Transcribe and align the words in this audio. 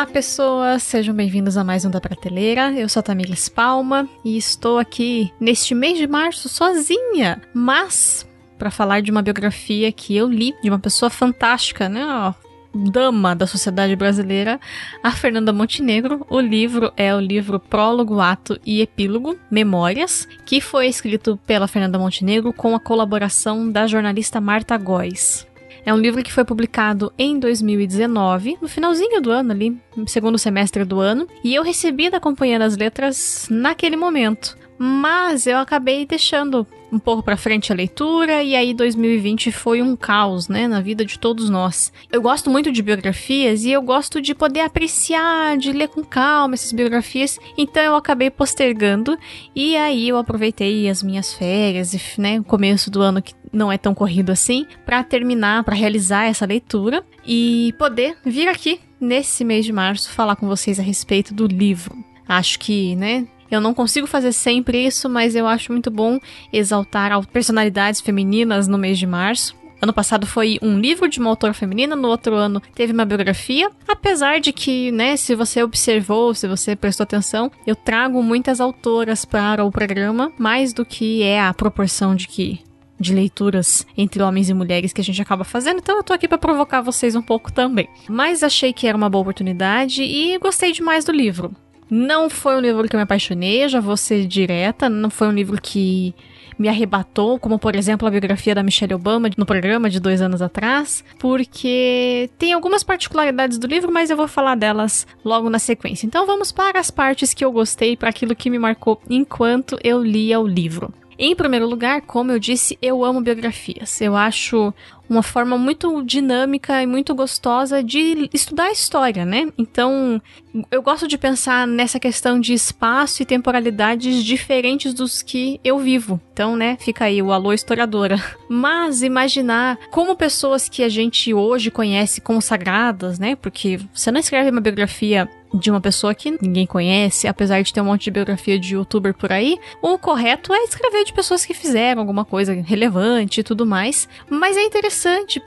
Olá, 0.00 0.06
pessoas! 0.06 0.82
Sejam 0.82 1.14
bem-vindos 1.14 1.58
a 1.58 1.62
mais 1.62 1.84
um 1.84 1.90
da 1.90 2.00
Prateleira. 2.00 2.72
Eu 2.72 2.88
sou 2.88 3.00
a 3.00 3.02
Tamires 3.02 3.50
Palma 3.50 4.08
e 4.24 4.38
estou 4.38 4.78
aqui 4.78 5.30
neste 5.38 5.74
mês 5.74 5.98
de 5.98 6.06
março 6.06 6.48
sozinha, 6.48 7.38
mas 7.52 8.26
para 8.58 8.70
falar 8.70 9.02
de 9.02 9.10
uma 9.10 9.20
biografia 9.20 9.92
que 9.92 10.16
eu 10.16 10.26
li 10.26 10.54
de 10.62 10.70
uma 10.70 10.78
pessoa 10.78 11.10
fantástica, 11.10 11.86
né? 11.86 12.02
Ó, 12.02 12.32
dama 12.74 13.36
da 13.36 13.46
sociedade 13.46 13.94
brasileira, 13.94 14.58
a 15.02 15.10
Fernanda 15.10 15.52
Montenegro. 15.52 16.26
O 16.30 16.40
livro 16.40 16.90
é 16.96 17.14
o 17.14 17.20
livro 17.20 17.60
Prólogo, 17.60 18.20
Ato 18.20 18.58
e 18.64 18.80
Epílogo, 18.80 19.36
Memórias, 19.50 20.26
que 20.46 20.62
foi 20.62 20.86
escrito 20.86 21.38
pela 21.46 21.68
Fernanda 21.68 21.98
Montenegro 21.98 22.54
com 22.54 22.74
a 22.74 22.80
colaboração 22.80 23.70
da 23.70 23.86
jornalista 23.86 24.40
Marta 24.40 24.78
Góes. 24.78 25.46
É 25.84 25.92
um 25.92 25.98
livro 25.98 26.22
que 26.22 26.32
foi 26.32 26.44
publicado 26.44 27.12
em 27.18 27.38
2019, 27.38 28.58
no 28.60 28.68
finalzinho 28.68 29.20
do 29.20 29.30
ano 29.30 29.52
ali, 29.52 29.78
segundo 30.06 30.38
semestre 30.38 30.84
do 30.84 31.00
ano, 31.00 31.26
e 31.42 31.54
eu 31.54 31.62
recebi 31.62 32.10
da 32.10 32.20
Companhia 32.20 32.58
das 32.58 32.76
Letras 32.76 33.48
naquele 33.50 33.96
momento. 33.96 34.58
Mas 34.78 35.46
eu 35.46 35.58
acabei 35.58 36.06
deixando 36.06 36.66
um 36.92 36.98
pouco 36.98 37.22
para 37.22 37.36
frente 37.36 37.72
a 37.72 37.76
leitura 37.76 38.42
e 38.42 38.56
aí 38.56 38.74
2020 38.74 39.52
foi 39.52 39.82
um 39.82 39.94
caos, 39.94 40.48
né, 40.48 40.66
na 40.66 40.80
vida 40.80 41.04
de 41.04 41.18
todos 41.18 41.48
nós. 41.48 41.92
Eu 42.10 42.20
gosto 42.22 42.50
muito 42.50 42.72
de 42.72 42.82
biografias 42.82 43.64
e 43.64 43.70
eu 43.70 43.82
gosto 43.82 44.20
de 44.20 44.34
poder 44.34 44.60
apreciar, 44.60 45.56
de 45.56 45.72
ler 45.72 45.88
com 45.88 46.02
calma 46.02 46.54
essas 46.54 46.72
biografias, 46.72 47.38
então 47.56 47.82
eu 47.82 47.94
acabei 47.94 48.30
postergando 48.30 49.18
e 49.54 49.76
aí 49.76 50.08
eu 50.08 50.16
aproveitei 50.16 50.88
as 50.88 51.02
minhhas 51.02 51.32
férias, 51.32 51.94
né, 52.16 52.40
o 52.40 52.44
começo 52.44 52.90
do 52.90 53.00
ano 53.00 53.22
que 53.22 53.34
não 53.52 53.70
é 53.70 53.78
tão 53.78 53.94
corrido 53.94 54.30
assim, 54.30 54.66
para 54.84 55.02
terminar, 55.02 55.64
para 55.64 55.74
realizar 55.74 56.24
essa 56.24 56.46
leitura 56.46 57.04
e 57.26 57.74
poder 57.78 58.16
vir 58.24 58.48
aqui 58.48 58.80
nesse 59.00 59.44
mês 59.44 59.64
de 59.64 59.72
março 59.72 60.10
falar 60.10 60.36
com 60.36 60.46
vocês 60.46 60.78
a 60.78 60.82
respeito 60.82 61.34
do 61.34 61.46
livro. 61.46 61.96
Acho 62.28 62.58
que, 62.58 62.94
né, 62.96 63.26
eu 63.50 63.60
não 63.60 63.74
consigo 63.74 64.06
fazer 64.06 64.32
sempre 64.32 64.86
isso, 64.86 65.08
mas 65.08 65.34
eu 65.34 65.46
acho 65.46 65.72
muito 65.72 65.90
bom 65.90 66.20
exaltar 66.52 67.10
personalidades 67.26 68.00
femininas 68.00 68.68
no 68.68 68.78
mês 68.78 68.98
de 68.98 69.06
março. 69.06 69.58
Ano 69.82 69.94
passado 69.94 70.26
foi 70.26 70.58
um 70.60 70.78
livro 70.78 71.08
de 71.08 71.18
uma 71.18 71.30
autora 71.30 71.54
feminina, 71.54 71.96
no 71.96 72.08
outro 72.08 72.34
ano 72.34 72.60
teve 72.74 72.92
uma 72.92 73.04
biografia. 73.04 73.70
Apesar 73.88 74.38
de 74.38 74.52
que, 74.52 74.92
né, 74.92 75.16
se 75.16 75.34
você 75.34 75.62
observou, 75.62 76.34
se 76.34 76.46
você 76.46 76.76
prestou 76.76 77.04
atenção, 77.04 77.50
eu 77.66 77.74
trago 77.74 78.22
muitas 78.22 78.60
autoras 78.60 79.24
para 79.24 79.64
o 79.64 79.70
programa, 79.70 80.30
mais 80.38 80.74
do 80.74 80.84
que 80.84 81.22
é 81.22 81.40
a 81.40 81.54
proporção 81.54 82.14
de 82.14 82.28
que 82.28 82.60
de 83.00 83.14
leituras 83.14 83.86
entre 83.96 84.22
homens 84.22 84.50
e 84.50 84.54
mulheres 84.54 84.92
que 84.92 85.00
a 85.00 85.04
gente 85.04 85.22
acaba 85.22 85.42
fazendo, 85.42 85.78
então 85.78 85.96
eu 85.96 86.04
tô 86.04 86.12
aqui 86.12 86.28
para 86.28 86.38
provocar 86.38 86.82
vocês 86.82 87.16
um 87.16 87.22
pouco 87.22 87.50
também. 87.50 87.88
Mas 88.08 88.42
achei 88.42 88.72
que 88.72 88.86
era 88.86 88.96
uma 88.96 89.08
boa 89.08 89.22
oportunidade 89.22 90.02
e 90.02 90.38
gostei 90.38 90.70
demais 90.70 91.04
do 91.04 91.12
livro. 91.12 91.52
Não 91.90 92.30
foi 92.30 92.54
um 92.54 92.60
livro 92.60 92.88
que 92.88 92.94
eu 92.94 92.98
me 92.98 93.02
apaixonei, 93.02 93.68
já 93.68 93.80
vou 93.80 93.96
ser 93.96 94.26
direta, 94.26 94.88
não 94.88 95.10
foi 95.10 95.26
um 95.26 95.32
livro 95.32 95.60
que 95.60 96.14
me 96.56 96.68
arrebatou, 96.68 97.38
como 97.38 97.58
por 97.58 97.74
exemplo 97.74 98.06
a 98.06 98.10
biografia 98.10 98.54
da 98.54 98.62
Michelle 98.62 98.92
Obama 98.92 99.30
no 99.36 99.46
programa 99.46 99.88
de 99.88 99.98
dois 99.98 100.20
anos 100.20 100.42
atrás, 100.42 101.02
porque 101.18 102.28
tem 102.38 102.52
algumas 102.52 102.84
particularidades 102.84 103.58
do 103.58 103.66
livro, 103.66 103.90
mas 103.90 104.10
eu 104.10 104.16
vou 104.16 104.28
falar 104.28 104.56
delas 104.56 105.06
logo 105.24 105.48
na 105.48 105.58
sequência. 105.58 106.06
Então 106.06 106.26
vamos 106.26 106.52
para 106.52 106.78
as 106.78 106.90
partes 106.90 107.32
que 107.32 107.44
eu 107.44 107.50
gostei, 107.50 107.96
para 107.96 108.10
aquilo 108.10 108.36
que 108.36 108.50
me 108.50 108.58
marcou 108.58 109.00
enquanto 109.08 109.78
eu 109.82 110.02
lia 110.02 110.38
o 110.38 110.46
livro. 110.46 110.92
Em 111.22 111.36
primeiro 111.36 111.66
lugar, 111.66 112.00
como 112.00 112.32
eu 112.32 112.38
disse, 112.38 112.78
eu 112.80 113.04
amo 113.04 113.20
biografias. 113.20 114.00
Eu 114.00 114.16
acho 114.16 114.72
uma 115.06 115.22
forma 115.22 115.58
muito 115.58 116.02
dinâmica 116.02 116.82
e 116.82 116.86
muito 116.86 117.14
gostosa 117.14 117.82
de 117.82 118.30
estudar 118.32 118.68
a 118.68 118.72
história, 118.72 119.26
né? 119.26 119.52
Então, 119.58 120.22
eu 120.70 120.80
gosto 120.80 121.06
de 121.06 121.18
pensar 121.18 121.66
nessa 121.66 122.00
questão 122.00 122.40
de 122.40 122.54
espaço 122.54 123.22
e 123.22 123.26
temporalidades 123.26 124.24
diferentes 124.24 124.94
dos 124.94 125.20
que 125.20 125.60
eu 125.62 125.78
vivo. 125.78 126.18
Então, 126.32 126.56
né, 126.56 126.78
fica 126.80 127.04
aí 127.04 127.20
o 127.20 127.32
alô 127.32 127.52
historiadora. 127.52 128.16
Mas 128.48 129.02
imaginar 129.02 129.76
como 129.90 130.16
pessoas 130.16 130.70
que 130.70 130.82
a 130.82 130.88
gente 130.88 131.34
hoje 131.34 131.70
conhece 131.70 132.22
consagradas, 132.22 133.18
né? 133.18 133.36
Porque 133.36 133.78
você 133.92 134.10
não 134.10 134.20
escreve 134.20 134.48
uma 134.48 134.62
biografia 134.62 135.28
de 135.52 135.70
uma 135.70 135.80
pessoa 135.80 136.14
que 136.14 136.36
ninguém 136.40 136.66
conhece, 136.66 137.26
apesar 137.26 137.62
de 137.62 137.72
ter 137.72 137.80
um 137.80 137.86
monte 137.86 138.04
de 138.04 138.10
biografia 138.10 138.58
de 138.58 138.74
youtuber 138.74 139.14
por 139.14 139.32
aí, 139.32 139.58
o 139.82 139.98
correto 139.98 140.52
é 140.52 140.64
escrever 140.64 141.04
de 141.04 141.12
pessoas 141.12 141.44
que 141.44 141.54
fizeram 141.54 142.00
alguma 142.00 142.24
coisa 142.24 142.52
relevante 142.52 143.40
e 143.40 143.44
tudo 143.44 143.66
mais. 143.66 144.08
Mas 144.28 144.56
é 144.56 144.62
interessante 144.62 145.42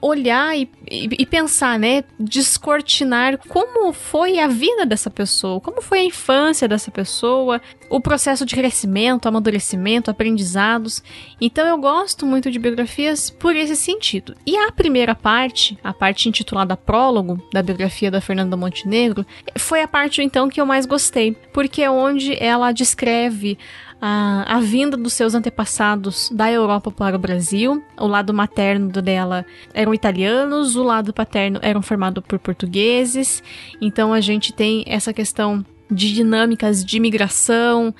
olhar 0.00 0.56
e, 0.56 0.70
e, 0.90 1.08
e, 1.20 1.26
pensar, 1.26 1.78
né? 1.78 2.04
Descortinar 2.18 3.38
como 3.48 3.92
foi 3.92 4.38
a 4.38 4.48
vida 4.48 4.86
dessa 4.86 5.10
pessoa, 5.10 5.60
como 5.60 5.82
foi 5.82 6.00
a 6.00 6.04
infância 6.04 6.68
dessa 6.68 6.90
pessoa, 6.90 7.60
o 7.90 8.00
processo 8.00 8.44
de 8.44 8.54
crescimento, 8.54 9.26
amadurecimento, 9.26 10.10
aprendizados. 10.10 11.02
Então 11.40 11.66
eu 11.66 11.78
gosto 11.78 12.26
muito 12.26 12.50
de 12.50 12.58
biografias 12.58 13.30
por 13.30 13.54
esse 13.56 13.76
sentido. 13.76 14.34
E 14.46 14.56
a 14.56 14.72
primeira 14.72 15.14
parte, 15.14 15.78
a 15.82 15.92
parte 15.92 16.28
intitulada 16.28 16.76
Prólogo 16.76 17.42
da 17.52 17.62
biografia 17.62 18.10
da 18.10 18.20
Fernanda 18.20 18.56
Montenegro, 18.56 19.26
foi 19.56 19.82
a 19.82 19.88
parte 19.88 20.22
então 20.22 20.48
que 20.48 20.60
eu 20.60 20.66
mais 20.66 20.86
gostei, 20.86 21.36
porque 21.52 21.82
é 21.82 21.90
onde 21.90 22.36
ela 22.42 22.72
descreve 22.72 23.58
a, 24.00 24.56
a 24.56 24.60
vinda 24.60 24.96
dos 24.96 25.12
seus 25.12 25.34
antepassados 25.34 26.30
da 26.32 26.50
Europa 26.50 26.90
para 26.90 27.16
o 27.16 27.18
Brasil. 27.18 27.82
O 27.98 28.06
lado 28.06 28.32
materno 28.32 28.88
dela 28.90 29.44
eram 29.74 29.92
italianos, 29.92 30.76
o 30.76 30.82
lado 30.82 31.12
paterno 31.12 31.58
eram 31.62 31.82
formado 31.82 32.22
por 32.22 32.38
portugueses. 32.38 33.42
Então 33.80 34.12
a 34.12 34.20
gente 34.20 34.52
tem 34.52 34.84
essa 34.86 35.12
questão 35.12 35.64
de 35.90 36.12
dinâmicas 36.12 36.84
de 36.84 36.96
imigração, 36.98 37.94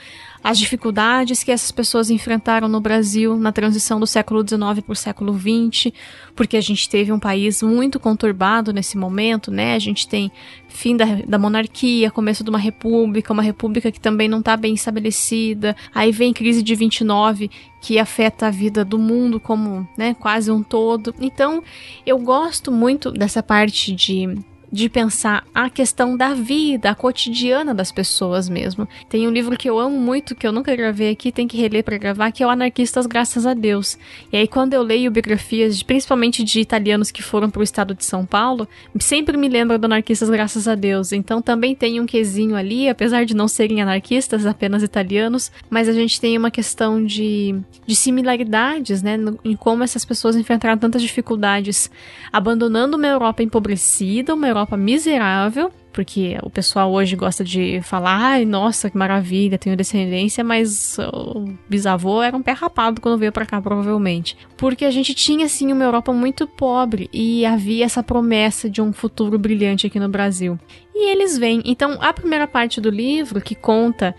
as 0.48 0.58
dificuldades 0.58 1.44
que 1.44 1.52
essas 1.52 1.70
pessoas 1.70 2.08
enfrentaram 2.08 2.68
no 2.68 2.80
Brasil 2.80 3.36
na 3.36 3.52
transição 3.52 4.00
do 4.00 4.06
século 4.06 4.40
XIX 4.40 4.80
para 4.82 4.92
o 4.94 4.96
século 4.96 5.38
XX, 5.38 5.92
porque 6.34 6.56
a 6.56 6.60
gente 6.62 6.88
teve 6.88 7.12
um 7.12 7.18
país 7.18 7.62
muito 7.62 8.00
conturbado 8.00 8.72
nesse 8.72 8.96
momento, 8.96 9.50
né? 9.50 9.74
A 9.74 9.78
gente 9.78 10.08
tem 10.08 10.32
fim 10.66 10.96
da, 10.96 11.04
da 11.26 11.38
monarquia, 11.38 12.10
começo 12.10 12.42
de 12.42 12.48
uma 12.48 12.58
república, 12.58 13.30
uma 13.30 13.42
república 13.42 13.92
que 13.92 14.00
também 14.00 14.26
não 14.26 14.38
está 14.38 14.56
bem 14.56 14.72
estabelecida, 14.72 15.76
aí 15.94 16.10
vem 16.12 16.32
crise 16.32 16.62
de 16.62 16.74
29 16.74 17.50
que 17.82 17.98
afeta 17.98 18.46
a 18.46 18.50
vida 18.50 18.86
do 18.86 18.98
mundo 18.98 19.38
como, 19.38 19.86
né, 19.98 20.16
quase 20.18 20.50
um 20.50 20.62
todo. 20.62 21.14
Então, 21.20 21.62
eu 22.06 22.16
gosto 22.16 22.72
muito 22.72 23.10
dessa 23.10 23.42
parte 23.42 23.92
de 23.92 24.34
de 24.70 24.88
pensar 24.88 25.44
a 25.54 25.70
questão 25.70 26.16
da 26.16 26.34
vida, 26.34 26.90
a 26.90 26.94
cotidiana 26.94 27.74
das 27.74 27.90
pessoas 27.90 28.48
mesmo. 28.48 28.86
Tem 29.08 29.26
um 29.26 29.30
livro 29.30 29.56
que 29.56 29.68
eu 29.68 29.78
amo 29.78 29.98
muito, 29.98 30.34
que 30.34 30.46
eu 30.46 30.52
nunca 30.52 30.74
gravei 30.76 31.10
aqui, 31.10 31.32
tem 31.32 31.48
que 31.48 31.56
reler 31.56 31.82
para 31.82 31.96
gravar, 31.96 32.30
que 32.30 32.42
é 32.42 32.46
o 32.46 32.50
Anarquistas 32.50 33.06
Graças 33.06 33.46
a 33.46 33.54
Deus. 33.54 33.98
E 34.32 34.36
aí 34.36 34.46
quando 34.46 34.74
eu 34.74 34.82
leio 34.82 35.10
biografias, 35.10 35.82
principalmente 35.82 36.44
de 36.44 36.60
italianos 36.60 37.10
que 37.10 37.22
foram 37.22 37.50
para 37.50 37.60
o 37.60 37.62
estado 37.62 37.94
de 37.94 38.04
São 38.04 38.26
Paulo, 38.26 38.68
sempre 39.00 39.36
me 39.36 39.48
lembra 39.48 39.78
do 39.78 39.86
Anarquistas 39.86 40.28
Graças 40.28 40.68
a 40.68 40.74
Deus. 40.74 41.12
Então 41.12 41.40
também 41.40 41.74
tem 41.74 42.00
um 42.00 42.06
quesinho 42.06 42.54
ali, 42.54 42.88
apesar 42.88 43.24
de 43.24 43.34
não 43.34 43.48
serem 43.48 43.80
anarquistas, 43.80 44.44
apenas 44.44 44.82
italianos, 44.82 45.50
mas 45.70 45.88
a 45.88 45.92
gente 45.92 46.20
tem 46.20 46.36
uma 46.36 46.50
questão 46.50 47.04
de, 47.04 47.58
de 47.86 47.96
similaridades, 47.96 49.02
né, 49.02 49.16
em 49.44 49.56
como 49.56 49.82
essas 49.82 50.04
pessoas 50.04 50.36
enfrentaram 50.36 50.76
tantas 50.76 51.00
dificuldades, 51.00 51.90
abandonando 52.32 52.96
uma 52.96 53.06
Europa 53.06 53.42
empobrecida, 53.42 54.34
uma 54.34 54.46
Europa 54.46 54.57
Europa 54.58 54.76
miserável, 54.76 55.70
porque 55.92 56.38
o 56.42 56.50
pessoal 56.50 56.92
hoje 56.92 57.16
gosta 57.16 57.42
de 57.42 57.80
falar, 57.82 58.16
ai, 58.16 58.44
nossa, 58.44 58.88
que 58.88 58.96
maravilha, 58.96 59.58
tenho 59.58 59.76
descendência, 59.76 60.44
mas 60.44 60.96
o 60.98 61.46
bisavô 61.68 62.22
era 62.22 62.36
um 62.36 62.42
pé 62.42 62.52
rapado 62.52 63.00
quando 63.00 63.18
veio 63.18 63.32
para 63.32 63.46
cá, 63.46 63.60
provavelmente. 63.60 64.36
Porque 64.56 64.84
a 64.84 64.90
gente 64.90 65.14
tinha, 65.14 65.46
assim, 65.46 65.72
uma 65.72 65.84
Europa 65.84 66.12
muito 66.12 66.46
pobre 66.46 67.08
e 67.12 67.44
havia 67.44 67.84
essa 67.84 68.02
promessa 68.02 68.70
de 68.70 68.80
um 68.80 68.92
futuro 68.92 69.38
brilhante 69.38 69.86
aqui 69.86 69.98
no 69.98 70.08
Brasil. 70.08 70.58
E 70.94 71.10
eles 71.10 71.36
vêm. 71.36 71.62
Então, 71.64 71.98
a 72.00 72.12
primeira 72.12 72.46
parte 72.46 72.80
do 72.80 72.90
livro, 72.90 73.40
que 73.40 73.54
conta 73.54 74.14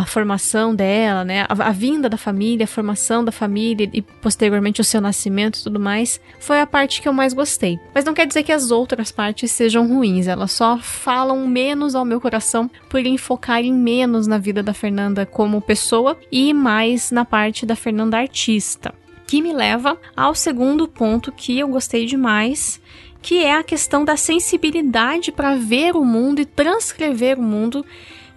a 0.00 0.04
formação 0.04 0.74
dela, 0.74 1.24
né, 1.24 1.46
a, 1.48 1.68
a, 1.68 1.72
vinda 1.72 2.06
da 2.06 2.18
família, 2.18 2.64
a 2.64 2.66
formação 2.68 3.24
da 3.24 3.32
família 3.32 3.88
e 3.94 4.02
posteriormente 4.02 4.78
o 4.78 4.84
seu 4.84 5.00
nascimento 5.00 5.58
e 5.58 5.62
tudo 5.62 5.80
mais, 5.80 6.20
foi 6.38 6.60
a 6.60 6.66
parte 6.66 7.00
que 7.00 7.08
eu 7.08 7.14
mais 7.14 7.32
gostei. 7.32 7.80
Mas 7.94 8.04
não 8.04 8.12
quer 8.12 8.26
dizer 8.26 8.42
que 8.42 8.52
as 8.52 8.70
outras 8.70 9.10
partes 9.10 9.50
sejam 9.50 9.88
ruins, 9.88 10.26
elas 10.26 10.52
só 10.52 10.76
falam 10.76 11.48
menos 11.48 11.94
ao 11.94 12.04
meu 12.04 12.20
coração 12.20 12.70
por 12.90 13.00
enfocarem 13.00 13.72
menos 13.72 14.26
na 14.26 14.36
vida 14.36 14.62
da 14.62 14.74
Fernanda 14.74 15.24
como 15.24 15.62
pessoa 15.62 16.18
e 16.30 16.52
mais 16.52 17.10
na 17.10 17.24
parte 17.24 17.64
da 17.64 17.74
Fernanda 17.74 18.18
artista. 18.18 18.94
Que 19.26 19.40
me 19.40 19.52
leva 19.52 19.98
ao 20.14 20.34
segundo 20.34 20.86
ponto 20.86 21.32
que 21.32 21.58
eu 21.58 21.68
gostei 21.68 22.04
demais, 22.04 22.80
que 23.22 23.42
é 23.42 23.56
a 23.56 23.64
questão 23.64 24.04
da 24.04 24.16
sensibilidade 24.16 25.32
para 25.32 25.56
ver 25.56 25.96
o 25.96 26.04
mundo 26.04 26.40
e 26.40 26.44
transcrever 26.44 27.38
o 27.38 27.42
mundo 27.42 27.84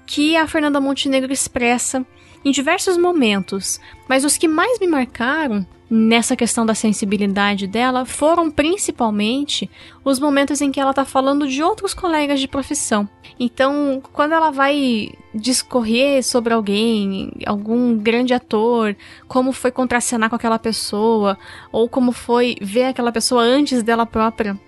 que 0.09 0.35
a 0.35 0.47
Fernanda 0.47 0.81
Montenegro 0.81 1.31
expressa 1.31 2.03
em 2.43 2.49
diversos 2.49 2.97
momentos, 2.97 3.79
mas 4.07 4.25
os 4.25 4.37
que 4.37 4.47
mais 4.47 4.79
me 4.79 4.87
marcaram 4.87 5.63
nessa 5.87 6.35
questão 6.35 6.65
da 6.65 6.73
sensibilidade 6.73 7.67
dela 7.67 8.05
foram 8.05 8.49
principalmente 8.49 9.69
os 10.03 10.19
momentos 10.19 10.61
em 10.61 10.71
que 10.71 10.79
ela 10.79 10.95
tá 10.95 11.05
falando 11.05 11.47
de 11.47 11.61
outros 11.61 11.93
colegas 11.93 12.39
de 12.39 12.47
profissão. 12.47 13.07
Então, 13.39 14.01
quando 14.11 14.31
ela 14.31 14.49
vai 14.49 15.11
discorrer 15.31 16.23
sobre 16.23 16.55
alguém, 16.55 17.31
algum 17.45 17.95
grande 17.95 18.33
ator, 18.33 18.95
como 19.27 19.51
foi 19.51 19.69
contracenar 19.69 20.27
com 20.27 20.35
aquela 20.35 20.57
pessoa, 20.57 21.37
ou 21.71 21.87
como 21.87 22.11
foi 22.11 22.55
ver 22.59 22.85
aquela 22.85 23.11
pessoa 23.11 23.43
antes 23.43 23.83
dela 23.83 24.07
própria 24.07 24.59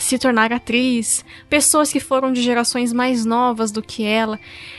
se 0.00 0.18
tornar 0.18 0.52
atriz, 0.52 1.24
pessoas 1.48 1.92
que 1.92 2.00
foram 2.00 2.32
de 2.32 2.42
gerações 2.42 2.92
mais 2.92 3.24
novas 3.24 3.70
do 3.70 3.82
que 3.82 4.04
ela. 4.04 4.38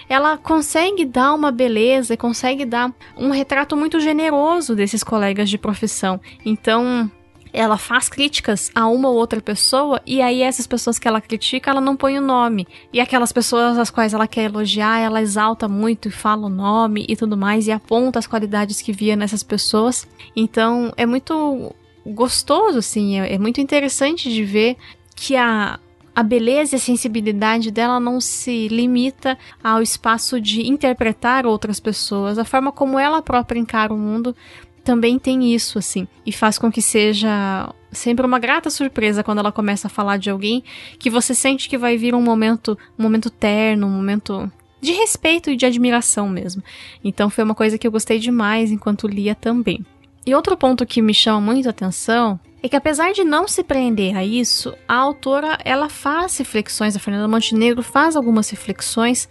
Ela 0.09 0.37
consegue 0.37 1.05
dar 1.05 1.33
uma 1.33 1.51
beleza, 1.51 2.17
consegue 2.17 2.65
dar 2.65 2.93
um 3.15 3.29
retrato 3.29 3.77
muito 3.77 3.99
generoso 3.99 4.75
desses 4.75 5.03
colegas 5.03 5.49
de 5.49 5.57
profissão. 5.57 6.19
Então, 6.45 7.09
ela 7.53 7.77
faz 7.77 8.07
críticas 8.07 8.71
a 8.73 8.87
uma 8.87 9.09
ou 9.09 9.15
outra 9.15 9.41
pessoa 9.41 10.01
e 10.05 10.21
aí 10.21 10.41
essas 10.41 10.65
pessoas 10.65 10.97
que 10.97 11.07
ela 11.07 11.19
critica, 11.19 11.69
ela 11.69 11.81
não 11.81 11.95
põe 11.95 12.17
o 12.17 12.21
nome. 12.21 12.67
E 12.93 12.99
aquelas 12.99 13.31
pessoas 13.31 13.77
às 13.77 13.89
quais 13.89 14.13
ela 14.13 14.27
quer 14.27 14.45
elogiar, 14.45 14.99
ela 14.99 15.21
exalta 15.21 15.67
muito 15.67 16.07
e 16.07 16.11
fala 16.11 16.47
o 16.47 16.49
nome 16.49 17.05
e 17.07 17.15
tudo 17.15 17.37
mais 17.37 17.67
e 17.67 17.71
aponta 17.71 18.19
as 18.19 18.27
qualidades 18.27 18.81
que 18.81 18.93
via 18.93 19.15
nessas 19.15 19.43
pessoas. 19.43 20.07
Então, 20.35 20.93
é 20.95 21.05
muito 21.05 21.73
gostoso, 22.05 22.79
assim, 22.79 23.19
é, 23.19 23.35
é 23.35 23.37
muito 23.37 23.61
interessante 23.61 24.31
de 24.31 24.43
ver 24.43 24.77
que 25.15 25.35
a, 25.35 25.79
a 26.15 26.23
beleza 26.23 26.75
e 26.75 26.77
a 26.77 26.79
sensibilidade 26.79 27.71
dela 27.71 27.99
não 27.99 28.19
se 28.19 28.67
limita 28.67 29.37
ao 29.63 29.81
espaço 29.81 30.39
de 30.39 30.67
interpretar 30.67 31.45
outras 31.45 31.79
pessoas. 31.79 32.37
A 32.37 32.45
forma 32.45 32.71
como 32.71 32.99
ela 32.99 33.21
própria 33.21 33.59
encara 33.59 33.93
o 33.93 33.97
mundo 33.97 34.35
também 34.83 35.19
tem 35.19 35.53
isso, 35.53 35.77
assim, 35.77 36.07
e 36.25 36.31
faz 36.31 36.57
com 36.57 36.71
que 36.71 36.81
seja 36.81 37.73
sempre 37.91 38.25
uma 38.25 38.39
grata 38.39 38.69
surpresa 38.69 39.23
quando 39.23 39.39
ela 39.39 39.51
começa 39.51 39.87
a 39.87 39.89
falar 39.89 40.17
de 40.17 40.29
alguém 40.29 40.63
que 40.97 41.09
você 41.09 41.35
sente 41.35 41.69
que 41.69 41.77
vai 41.77 41.97
vir 41.97 42.15
um 42.15 42.21
momento, 42.21 42.77
um 42.97 43.03
momento 43.03 43.29
terno, 43.29 43.87
um 43.87 43.91
momento 43.91 44.51
de 44.81 44.93
respeito 44.93 45.51
e 45.51 45.55
de 45.55 45.65
admiração 45.65 46.27
mesmo. 46.27 46.63
Então 47.03 47.29
foi 47.29 47.43
uma 47.43 47.53
coisa 47.53 47.77
que 47.77 47.85
eu 47.85 47.91
gostei 47.91 48.17
demais 48.17 48.71
enquanto 48.71 49.07
lia 49.07 49.35
também. 49.35 49.85
E 50.25 50.33
outro 50.33 50.57
ponto 50.57 50.85
que 50.85 51.01
me 51.01 51.13
chama 51.13 51.41
muito 51.41 51.67
a 51.67 51.71
atenção 51.71 52.39
é 52.63 52.69
que 52.69 52.75
apesar 52.75 53.11
de 53.11 53.23
não 53.23 53.47
se 53.47 53.63
prender 53.63 54.15
a 54.15 54.23
isso, 54.23 54.73
a 54.87 54.95
autora 54.95 55.57
ela 55.65 55.89
faz 55.89 56.37
reflexões, 56.37 56.95
a 56.95 56.99
Fernanda 56.99 57.27
Montenegro 57.27 57.81
faz 57.81 58.15
algumas 58.15 58.49
reflexões 58.49 59.27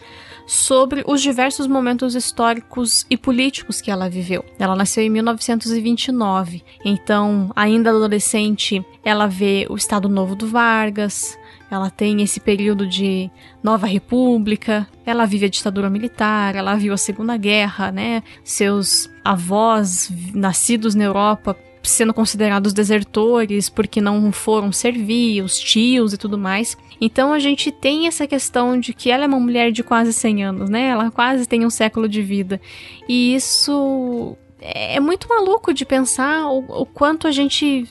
sobre 0.47 1.05
os 1.07 1.23
diversos 1.23 1.69
momentos 1.69 2.17
históricos 2.17 3.07
e 3.09 3.17
políticos 3.17 3.81
que 3.81 3.91
ela 3.91 4.11
viveu. 4.11 4.45
Ela 4.59 4.75
nasceu 4.75 5.05
em 5.05 5.11
1929, 5.11 6.65
então, 6.85 7.53
ainda 7.55 7.91
adolescente, 7.91 8.85
ela 9.05 9.29
vê 9.29 9.67
o 9.71 9.77
Estado 9.77 10.09
Novo 10.09 10.35
do 10.35 10.49
Vargas, 10.49 11.39
ela 11.71 11.89
tem 11.89 12.21
esse 12.21 12.41
período 12.41 12.85
de 12.85 13.31
Nova 13.63 13.87
República, 13.87 14.89
ela 15.07 15.25
vive 15.25 15.47
a 15.47 15.49
ditadura 15.49 15.89
militar, 15.89 16.57
ela 16.57 16.75
viu 16.75 16.93
a 16.93 16.97
Segunda 16.97 17.37
Guerra, 17.37 17.93
né? 17.93 18.25
Seus 18.43 19.09
avós 19.25 20.13
nascidos 20.35 20.97
na 20.97 21.05
Europa 21.05 21.57
sendo 21.83 22.13
considerados 22.13 22.73
desertores 22.73 23.69
porque 23.69 24.01
não 24.01 24.31
foram 24.33 24.73
servir, 24.73 25.43
os 25.43 25.59
tios 25.59 26.13
e 26.13 26.19
tudo 26.19 26.37
mais. 26.39 26.77
Então 27.01 27.33
a 27.33 27.39
gente 27.39 27.73
tem 27.73 28.07
essa 28.07 28.27
questão 28.27 28.79
de 28.79 28.93
que 28.93 29.11
ela 29.11 29.25
é 29.25 29.29
uma 29.29 29.41
mulher 29.41 29.73
de 29.73 29.83
quase 29.83 30.13
100 30.13 30.45
anos, 30.45 30.71
né? 30.71 30.89
Ela 30.89 31.11
quase 31.11 31.47
tem 31.47 31.65
um 31.65 31.71
século 31.71 32.09
de 32.09 32.23
vida. 32.23 32.61
E 33.09 33.35
isso 33.35 34.37
é 34.61 35.01
muito 35.01 35.29
maluco 35.29 35.73
de 35.73 35.85
pensar 35.85 36.47
o, 36.49 36.83
o 36.83 36.87
quanto 36.87 37.27
a 37.27 37.33
gente 37.33 37.89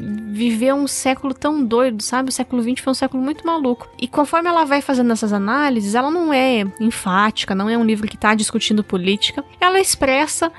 viveu 0.00 0.76
um 0.76 0.86
século 0.86 1.34
tão 1.34 1.62
doido, 1.62 2.02
sabe? 2.02 2.30
O 2.30 2.32
século 2.32 2.62
XX 2.62 2.80
foi 2.80 2.90
um 2.90 2.94
século 2.94 3.22
muito 3.22 3.46
maluco. 3.46 3.88
E 3.98 4.08
conforme 4.08 4.48
ela 4.48 4.64
vai 4.64 4.80
fazendo 4.80 5.12
essas 5.12 5.32
análises, 5.32 5.94
ela 5.94 6.10
não 6.10 6.32
é 6.32 6.64
enfática, 6.80 7.54
não 7.54 7.68
é 7.68 7.76
um 7.76 7.84
livro 7.84 8.08
que 8.08 8.16
está 8.16 8.34
discutindo 8.34 8.82
política. 8.82 9.44
Ela 9.60 9.78
expressa 9.78 10.50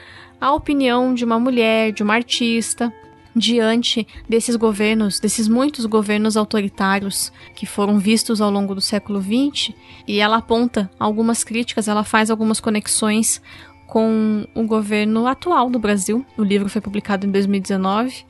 a 0.41 0.51
opinião 0.51 1.13
de 1.13 1.23
uma 1.23 1.39
mulher, 1.39 1.91
de 1.91 2.01
uma 2.01 2.15
artista, 2.15 2.91
diante 3.35 4.05
desses 4.27 4.55
governos, 4.55 5.19
desses 5.19 5.47
muitos 5.47 5.85
governos 5.85 6.35
autoritários 6.35 7.31
que 7.55 7.65
foram 7.65 7.97
vistos 7.97 8.41
ao 8.41 8.51
longo 8.51 8.75
do 8.75 8.81
século 8.81 9.21
XX, 9.21 9.73
e 10.07 10.19
ela 10.19 10.37
aponta 10.37 10.91
algumas 10.99 11.43
críticas, 11.43 11.87
ela 11.87 12.03
faz 12.03 12.29
algumas 12.29 12.59
conexões 12.59 13.41
com 13.87 14.47
o 14.55 14.63
governo 14.63 15.27
atual 15.27 15.69
do 15.69 15.77
Brasil. 15.77 16.25
O 16.37 16.43
livro 16.43 16.69
foi 16.69 16.81
publicado 16.81 17.27
em 17.27 17.31
2019. 17.31 18.25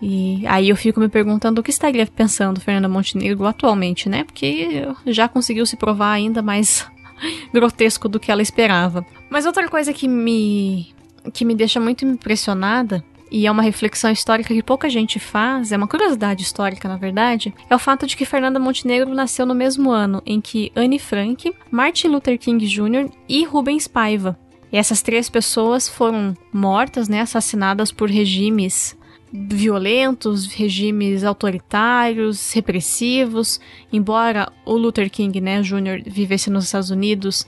E 0.00 0.46
aí 0.46 0.70
eu 0.70 0.76
fico 0.76 0.98
me 0.98 1.08
perguntando 1.08 1.60
o 1.60 1.62
que 1.62 1.70
estaria 1.70 2.06
pensando 2.06 2.60
Fernanda 2.60 2.88
Montenegro 2.88 3.46
atualmente, 3.46 4.08
né? 4.08 4.24
Porque 4.24 4.86
já 5.06 5.28
conseguiu 5.28 5.66
se 5.66 5.76
provar 5.76 6.12
ainda 6.12 6.42
mais 6.42 6.86
grotesco 7.52 8.08
do 8.08 8.18
que 8.18 8.30
ela 8.30 8.40
esperava. 8.40 9.04
Mas 9.28 9.44
outra 9.44 9.68
coisa 9.68 9.92
que 9.92 10.08
me 10.08 10.93
que 11.32 11.44
me 11.44 11.54
deixa 11.54 11.80
muito 11.80 12.04
impressionada 12.04 13.04
e 13.30 13.46
é 13.46 13.50
uma 13.50 13.62
reflexão 13.62 14.12
histórica 14.12 14.54
que 14.54 14.62
pouca 14.62 14.88
gente 14.88 15.18
faz, 15.18 15.72
é 15.72 15.76
uma 15.76 15.88
curiosidade 15.88 16.42
histórica, 16.42 16.88
na 16.88 16.96
verdade, 16.96 17.52
é 17.68 17.74
o 17.74 17.78
fato 17.80 18.06
de 18.06 18.16
que 18.16 18.24
Fernanda 18.24 18.60
Montenegro 18.60 19.12
nasceu 19.12 19.44
no 19.44 19.54
mesmo 19.54 19.90
ano 19.90 20.22
em 20.24 20.40
que 20.40 20.70
Anne 20.76 20.98
Frank, 21.00 21.52
Martin 21.70 22.08
Luther 22.08 22.38
King 22.38 22.64
Jr. 22.64 23.10
e 23.28 23.44
Rubens 23.44 23.88
Paiva. 23.88 24.38
E 24.70 24.76
essas 24.76 25.02
três 25.02 25.28
pessoas 25.28 25.88
foram 25.88 26.36
mortas, 26.52 27.08
né, 27.08 27.22
assassinadas 27.22 27.90
por 27.90 28.08
regimes 28.08 28.96
violentos, 29.32 30.46
regimes 30.46 31.24
autoritários, 31.24 32.52
repressivos. 32.52 33.60
Embora 33.92 34.52
o 34.64 34.76
Luther 34.76 35.10
King, 35.10 35.40
né, 35.40 35.60
Jr. 35.60 36.02
vivesse 36.06 36.50
nos 36.50 36.66
Estados 36.66 36.90
Unidos 36.90 37.44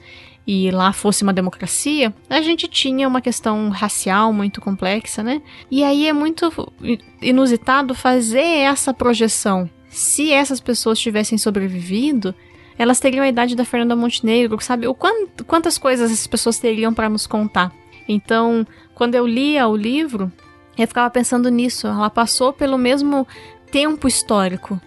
e 0.46 0.70
lá 0.70 0.92
fosse 0.92 1.24
uma 1.24 1.32
democracia, 1.32 2.14
a 2.30 2.40
gente 2.40 2.68
tinha 2.68 3.08
uma 3.08 3.20
questão 3.20 3.68
racial 3.68 4.32
muito 4.32 4.60
complexa, 4.60 5.22
né? 5.22 5.42
E 5.70 5.82
aí 5.82 6.06
é 6.06 6.12
muito 6.12 6.72
inusitado 7.20 7.94
fazer 7.94 8.60
essa 8.60 8.94
projeção. 8.94 9.68
Se 9.88 10.30
essas 10.32 10.60
pessoas 10.60 11.00
tivessem 11.00 11.36
sobrevivido, 11.36 12.34
elas 12.78 13.00
teriam 13.00 13.24
a 13.24 13.28
idade 13.28 13.56
da 13.56 13.64
Fernanda 13.64 13.96
Montenegro, 13.96 14.60
sabe? 14.60 14.86
O 14.86 14.94
quant 14.94 15.28
quantas 15.46 15.78
coisas 15.78 16.12
essas 16.12 16.26
pessoas 16.26 16.58
teriam 16.58 16.94
para 16.94 17.08
nos 17.08 17.26
contar. 17.26 17.72
Então, 18.08 18.64
quando 18.94 19.16
eu 19.16 19.26
lia 19.26 19.66
o 19.66 19.76
livro, 19.76 20.30
eu 20.78 20.86
ficava 20.86 21.10
pensando 21.10 21.48
nisso. 21.48 21.88
Ela 21.88 22.10
passou 22.10 22.52
pelo 22.52 22.78
mesmo 22.78 23.26
tempo 23.72 24.06
histórico 24.06 24.80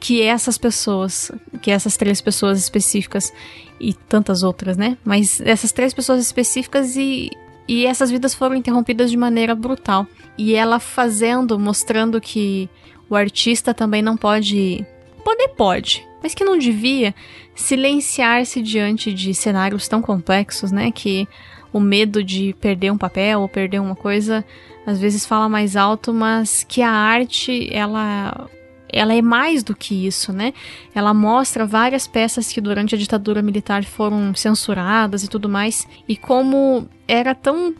que 0.00 0.22
essas 0.22 0.56
pessoas, 0.56 1.30
que 1.60 1.70
essas 1.70 1.96
três 1.96 2.20
pessoas 2.20 2.58
específicas 2.58 3.32
e 3.80 3.92
tantas 3.92 4.42
outras, 4.42 4.76
né? 4.76 4.96
Mas 5.04 5.40
essas 5.40 5.72
três 5.72 5.92
pessoas 5.92 6.20
específicas 6.20 6.96
e, 6.96 7.30
e 7.66 7.86
essas 7.86 8.10
vidas 8.10 8.34
foram 8.34 8.54
interrompidas 8.54 9.10
de 9.10 9.16
maneira 9.16 9.54
brutal. 9.54 10.06
E 10.36 10.54
ela 10.54 10.78
fazendo, 10.78 11.58
mostrando 11.58 12.20
que 12.20 12.68
o 13.10 13.16
artista 13.16 13.74
também 13.74 14.02
não 14.02 14.16
pode. 14.16 14.86
Poder 15.24 15.48
pode, 15.48 16.06
mas 16.22 16.34
que 16.34 16.44
não 16.44 16.56
devia 16.56 17.14
silenciar-se 17.54 18.62
diante 18.62 19.12
de 19.12 19.34
cenários 19.34 19.88
tão 19.88 20.00
complexos, 20.00 20.70
né? 20.70 20.90
Que 20.92 21.26
o 21.72 21.80
medo 21.80 22.22
de 22.22 22.54
perder 22.60 22.90
um 22.90 22.96
papel 22.96 23.40
ou 23.40 23.48
perder 23.48 23.80
uma 23.80 23.96
coisa 23.96 24.44
às 24.86 24.98
vezes 24.98 25.26
fala 25.26 25.48
mais 25.48 25.76
alto, 25.76 26.14
mas 26.14 26.64
que 26.64 26.80
a 26.80 26.90
arte 26.90 27.68
ela 27.70 28.48
ela 28.92 29.14
é 29.14 29.22
mais 29.22 29.62
do 29.62 29.74
que 29.74 30.06
isso, 30.06 30.32
né? 30.32 30.52
Ela 30.94 31.12
mostra 31.12 31.66
várias 31.66 32.06
peças 32.06 32.52
que 32.52 32.60
durante 32.60 32.94
a 32.94 32.98
ditadura 32.98 33.42
militar 33.42 33.84
foram 33.84 34.34
censuradas 34.34 35.22
e 35.22 35.28
tudo 35.28 35.48
mais, 35.48 35.86
e 36.08 36.16
como 36.16 36.88
era 37.06 37.34
tão 37.34 37.74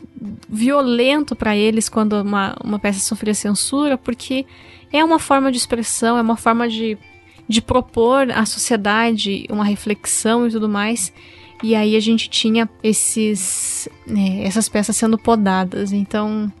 violento 0.47 1.35
para 1.35 1.55
eles 1.55 1.89
quando 1.89 2.13
uma, 2.13 2.55
uma 2.63 2.79
peça 2.79 2.99
sofria 2.99 3.33
censura, 3.33 3.97
porque 3.97 4.45
é 4.91 5.03
uma 5.03 5.19
forma 5.19 5.51
de 5.51 5.57
expressão, 5.57 6.17
é 6.17 6.21
uma 6.21 6.37
forma 6.37 6.67
de, 6.67 6.97
de 7.47 7.61
propor 7.61 8.31
à 8.31 8.45
sociedade 8.45 9.45
uma 9.49 9.63
reflexão 9.63 10.47
e 10.47 10.51
tudo 10.51 10.67
mais. 10.67 11.13
E 11.61 11.75
aí 11.75 11.95
a 11.95 11.99
gente 11.99 12.29
tinha 12.29 12.69
esses, 12.81 13.89
né, 14.07 14.43
essas 14.43 14.69
peças 14.69 14.95
sendo 14.95 15.17
podadas. 15.17 15.91
Então 15.91 16.51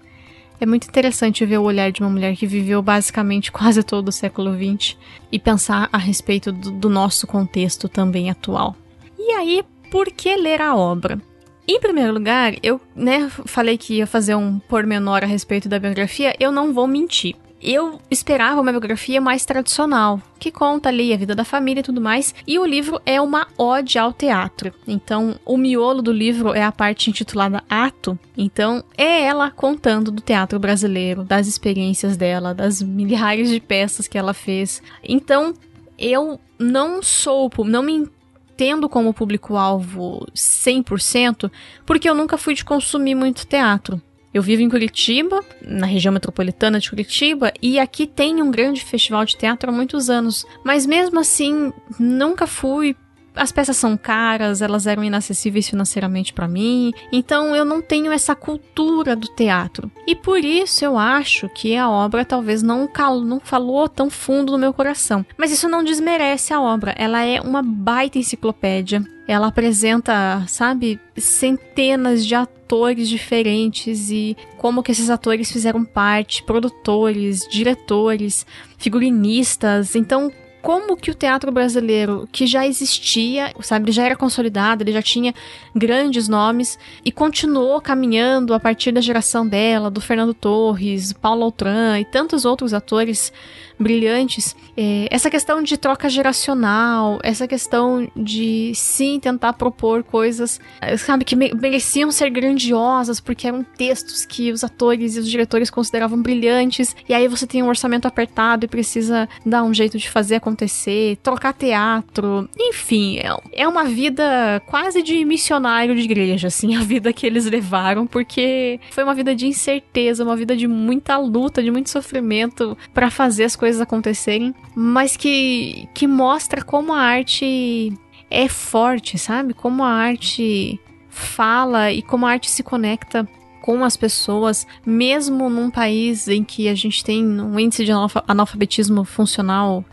é 0.59 0.65
muito 0.65 0.87
interessante 0.87 1.45
ver 1.45 1.57
o 1.57 1.63
olhar 1.63 1.91
de 1.91 2.01
uma 2.01 2.09
mulher 2.09 2.35
que 2.35 2.45
viveu 2.45 2.81
basicamente 2.81 3.51
quase 3.53 3.81
todo 3.83 4.09
o 4.09 4.11
século 4.11 4.53
XX 4.53 4.97
e 5.31 5.39
pensar 5.39 5.89
a 5.91 5.97
respeito 5.97 6.51
do, 6.51 6.71
do 6.71 6.89
nosso 6.89 7.25
contexto 7.25 7.87
também 7.87 8.29
atual. 8.29 8.75
E 9.17 9.31
aí, 9.33 9.63
por 9.91 10.07
que 10.11 10.35
ler 10.35 10.61
a 10.61 10.75
obra? 10.75 11.19
Em 11.67 11.79
primeiro 11.79 12.11
lugar, 12.11 12.55
eu 12.63 12.81
né, 12.95 13.29
falei 13.45 13.77
que 13.77 13.95
ia 13.95 14.07
fazer 14.07 14.33
um 14.33 14.57
pormenor 14.57 15.23
a 15.23 15.27
respeito 15.27 15.69
da 15.69 15.77
biografia, 15.77 16.35
eu 16.39 16.51
não 16.51 16.73
vou 16.73 16.87
mentir. 16.87 17.35
Eu 17.61 17.99
esperava 18.09 18.61
uma 18.61 18.71
biografia 18.71 19.19
mais 19.19 19.45
tradicional, 19.45 20.21
que 20.39 20.51
conta 20.51 20.89
ali 20.89 21.13
a 21.13 21.17
vida 21.17 21.35
da 21.35 21.43
família 21.43 21.81
e 21.81 21.83
tudo 21.83 21.99
mais, 22.01 22.33
e 22.47 22.57
o 22.57 22.65
livro 22.65 23.01
é 23.05 23.19
uma 23.19 23.47
ode 23.57 23.99
ao 23.99 24.13
teatro. 24.13 24.73
Então, 24.87 25.39
o 25.45 25.57
miolo 25.57 26.01
do 26.01 26.11
livro 26.11 26.53
é 26.53 26.63
a 26.63 26.71
parte 26.71 27.09
intitulada 27.09 27.63
Ato, 27.69 28.17
então 28.37 28.83
é 28.97 29.23
ela 29.23 29.51
contando 29.51 30.11
do 30.11 30.21
teatro 30.21 30.59
brasileiro, 30.59 31.23
das 31.23 31.47
experiências 31.47 32.15
dela, 32.15 32.53
das 32.53 32.81
milhares 32.81 33.49
de 33.49 33.59
peças 33.59 34.07
que 34.07 34.17
ela 34.17 34.33
fez. 34.33 34.81
Então, 35.03 35.53
eu 35.97 36.39
não 36.57 37.03
sou, 37.03 37.51
não 37.65 37.83
me 37.83 37.93
entendo 37.93 38.89
como 38.89 39.13
público-alvo 39.13 40.25
100%, 40.35 41.51
porque 41.85 42.09
eu 42.09 42.15
nunca 42.15 42.37
fui 42.37 42.53
de 42.53 42.65
consumir 42.65 43.15
muito 43.15 43.45
teatro. 43.45 44.01
Eu 44.33 44.43
vivo 44.43 44.61
em 44.61 44.69
Curitiba, 44.69 45.43
na 45.61 45.87
região 45.87 46.13
metropolitana 46.13 46.79
de 46.79 46.89
Curitiba, 46.89 47.51
e 47.61 47.79
aqui 47.79 48.05
tem 48.05 48.41
um 48.41 48.51
grande 48.51 48.83
festival 48.83 49.25
de 49.25 49.35
teatro 49.35 49.69
há 49.69 49.73
muitos 49.73 50.09
anos. 50.09 50.45
Mas 50.63 50.85
mesmo 50.85 51.19
assim, 51.19 51.73
nunca 51.99 52.45
fui 52.45 52.95
as 53.35 53.51
peças 53.51 53.77
são 53.77 53.95
caras, 53.95 54.61
elas 54.61 54.87
eram 54.87 55.03
inacessíveis 55.03 55.69
financeiramente 55.69 56.33
para 56.33 56.47
mim, 56.47 56.91
então 57.11 57.55
eu 57.55 57.63
não 57.63 57.81
tenho 57.81 58.11
essa 58.11 58.35
cultura 58.35 59.15
do 59.15 59.27
teatro. 59.27 59.91
E 60.07 60.15
por 60.15 60.43
isso 60.43 60.83
eu 60.83 60.97
acho 60.97 61.49
que 61.49 61.75
a 61.75 61.89
obra 61.89 62.25
talvez 62.25 62.61
não, 62.61 62.89
não 63.23 63.39
falou 63.39 63.87
tão 63.87 64.09
fundo 64.09 64.51
no 64.51 64.57
meu 64.57 64.73
coração. 64.73 65.25
Mas 65.37 65.51
isso 65.51 65.69
não 65.69 65.83
desmerece 65.83 66.53
a 66.53 66.61
obra, 66.61 66.93
ela 66.97 67.23
é 67.23 67.39
uma 67.41 67.61
baita 67.61 68.17
enciclopédia. 68.17 69.03
Ela 69.27 69.47
apresenta, 69.47 70.43
sabe, 70.47 70.99
centenas 71.15 72.25
de 72.25 72.33
atores 72.33 73.07
diferentes 73.07 74.09
e 74.09 74.35
como 74.57 74.81
que 74.81 74.91
esses 74.91 75.07
atores 75.07 75.51
fizeram 75.51 75.85
parte, 75.85 76.41
produtores, 76.41 77.47
diretores, 77.47 78.43
figurinistas. 78.79 79.95
Então, 79.95 80.31
como 80.61 80.97
que 80.97 81.11
o 81.11 81.15
teatro 81.15 81.51
brasileiro, 81.51 82.27
que 82.31 82.45
já 82.45 82.67
existia, 82.67 83.53
sabe, 83.61 83.85
ele 83.85 83.91
já 83.91 84.03
era 84.03 84.15
consolidado, 84.15 84.83
ele 84.83 84.91
já 84.91 85.01
tinha 85.01 85.33
grandes 85.75 86.27
nomes 86.27 86.77
e 87.03 87.11
continuou 87.11 87.79
caminhando 87.79 88.53
a 88.53 88.59
partir 88.59 88.91
da 88.91 89.01
geração 89.01 89.47
dela, 89.47 89.89
do 89.89 90.01
Fernando 90.01 90.33
Torres, 90.33 91.13
Paulo 91.13 91.43
Altran 91.43 91.99
e 91.99 92.05
tantos 92.05 92.45
outros 92.45 92.73
atores 92.73 93.31
brilhantes. 93.79 94.55
É, 94.75 95.07
essa 95.09 95.29
questão 95.29 95.63
de 95.63 95.77
troca 95.77 96.09
geracional, 96.09 97.19
essa 97.23 97.47
questão 97.47 98.09
de 98.15 98.71
sim 98.75 99.19
tentar 99.19 99.53
propor 99.53 100.03
coisas, 100.03 100.59
sabe, 100.97 101.23
que 101.23 101.35
mereciam 101.35 102.11
ser 102.11 102.29
grandiosas 102.29 103.19
porque 103.19 103.47
eram 103.47 103.63
textos 103.63 104.25
que 104.25 104.51
os 104.51 104.63
atores 104.63 105.15
e 105.15 105.19
os 105.19 105.29
diretores 105.29 105.69
consideravam 105.69 106.21
brilhantes, 106.21 106.95
e 107.07 107.13
aí 107.13 107.27
você 107.27 107.47
tem 107.47 107.63
um 107.63 107.67
orçamento 107.67 108.07
apertado 108.07 108.65
e 108.65 108.67
precisa 108.67 109.27
dar 109.45 109.63
um 109.63 109.73
jeito 109.73 109.97
de 109.97 110.09
fazer 110.09 110.35
acontecer, 110.35 111.17
trocar 111.23 111.53
teatro, 111.53 112.49
enfim, 112.57 113.19
é, 113.19 113.63
é 113.63 113.67
uma 113.67 113.85
vida 113.85 114.61
quase 114.67 115.01
de 115.01 115.23
missionário 115.23 115.95
de 115.95 116.01
igreja, 116.01 116.47
assim, 116.47 116.75
a 116.77 116.81
vida 116.81 117.13
que 117.13 117.25
eles 117.25 117.45
levaram, 117.45 118.05
porque 118.05 118.79
foi 118.91 119.03
uma 119.03 119.13
vida 119.13 119.35
de 119.35 119.47
incerteza, 119.47 120.23
uma 120.23 120.35
vida 120.35 120.55
de 120.55 120.67
muita 120.67 121.17
luta, 121.17 121.63
de 121.63 121.71
muito 121.71 121.89
sofrimento 121.89 122.77
para 122.93 123.09
fazer 123.09 123.43
as 123.45 123.55
coisas 123.55 123.68
coisas 123.69 123.81
acontecerem, 123.81 124.53
mas 124.75 125.15
que, 125.15 125.87
que 125.93 126.07
mostra 126.07 126.63
como 126.63 126.91
a 126.91 126.99
arte 126.99 127.93
é 128.29 128.47
forte, 128.47 129.17
sabe? 129.17 129.53
Como 129.53 129.83
a 129.83 129.89
arte 129.89 130.79
fala 131.07 131.91
e 131.91 132.01
como 132.01 132.25
a 132.25 132.31
arte 132.31 132.49
se 132.49 132.63
conecta 132.63 133.27
com 133.61 133.83
as 133.83 133.95
pessoas, 133.95 134.65
mesmo 134.83 135.49
num 135.49 135.69
país 135.69 136.27
em 136.27 136.43
que 136.43 136.67
a 136.67 136.73
gente 136.73 137.03
tem 137.03 137.23
um 137.23 137.59
índice 137.59 137.85
de 137.85 137.91
analfabetismo 138.27 139.03
funcional 139.03 139.85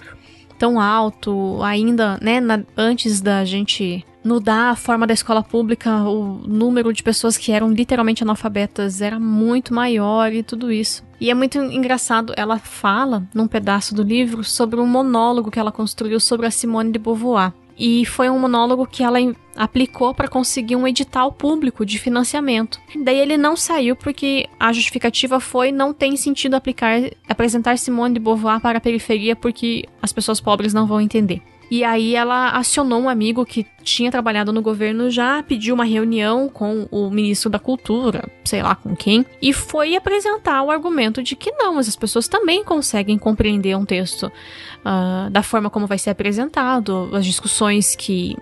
tão 0.59 0.81
alto, 0.81 1.63
ainda, 1.63 2.19
né, 2.23 2.41
na, 2.41 2.63
antes 2.79 3.21
da 3.21 3.45
gente 3.45 4.03
mudar 4.27 4.71
a 4.71 4.77
forma 4.77 5.07
da 5.07 5.15
escola 5.15 5.43
pública, 5.43 6.03
o 6.03 6.43
número 6.47 6.93
de 6.93 7.03
pessoas 7.03 7.37
que 7.37 7.53
eram 7.53 7.71
literalmente 7.71 8.23
analfabetas 8.23 9.01
era 9.01 9.21
muito 9.21 9.73
maior 9.73 10.33
e 10.33 10.43
tudo 10.43 10.73
isso. 10.73 11.05
E 11.21 11.31
é 11.31 11.35
muito 11.35 11.59
engraçado, 11.59 12.35
ela 12.37 12.59
fala 12.59 13.27
num 13.33 13.47
pedaço 13.47 13.95
do 13.95 14.03
livro 14.03 14.45
sobre 14.45 14.81
um 14.81 14.87
monólogo 14.87 15.51
que 15.51 15.59
ela 15.59 15.73
construiu 15.73 16.19
sobre 16.21 16.47
a 16.47 16.51
Simone 16.51 16.93
de 16.93 16.99
Beauvoir. 16.99 17.53
E 17.79 18.07
foi 18.07 18.31
um 18.31 18.39
monólogo 18.39 18.87
que 18.87 19.03
ela 19.03 19.19
aplicou 19.55 20.15
para 20.15 20.29
conseguir 20.29 20.77
um 20.77 20.89
edital 20.89 21.31
público 21.31 21.85
de 21.85 21.99
financiamento. 21.99 22.81
Daí 23.05 23.19
ele 23.19 23.37
não 23.37 23.55
saiu 23.55 23.95
porque 23.95 24.47
a 24.59 24.73
justificativa 24.73 25.39
foi 25.41 25.71
não 25.71 25.93
tem 25.93 26.17
sentido 26.17 26.55
aplicar 26.55 26.99
apresentar 27.29 27.77
Simone 27.79 28.15
de 28.15 28.21
Beauvoir 28.21 28.61
para 28.61 28.79
a 28.79 28.81
periferia 28.81 29.37
porque 29.37 29.85
as 30.01 30.13
pessoas 30.13 30.41
pobres 30.41 30.73
não 30.73 30.87
vão 30.87 31.01
entender. 31.01 31.43
E 31.71 31.83
aí 31.83 32.15
ela 32.15 32.51
acionou 32.51 33.01
um 33.01 33.09
amigo 33.09 33.45
que 33.45 33.67
tinha 33.83 34.11
trabalhado 34.11 34.53
no 34.53 34.63
governo 34.63 35.11
já, 35.11 35.43
pediu 35.43 35.75
uma 35.75 35.85
reunião 35.85 36.49
com 36.49 36.87
o 36.91 37.11
ministro 37.11 37.51
da 37.51 37.59
Cultura, 37.59 38.29
sei 38.45 38.63
lá 38.63 38.77
com 38.77 38.95
quem, 38.95 39.27
e 39.43 39.53
foi 39.53 39.97
apresentar 39.97 40.63
o 40.63 40.71
argumento 40.71 41.23
de 41.23 41.35
que 41.35 41.51
não, 41.53 41.79
as 41.79 41.97
pessoas 41.97 42.29
também 42.29 42.63
conseguem 42.63 43.19
compreender 43.19 43.77
um 43.77 43.85
texto 43.85 44.25
uh, 44.25 45.31
da 45.31 45.43
forma 45.43 45.69
como 45.69 45.87
vai 45.87 45.99
ser 45.99 46.11
apresentado, 46.11 47.11
as 47.13 47.25
discussões 47.25 47.97
que 47.97 48.37